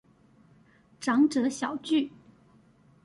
[0.99, 2.11] 長者小聚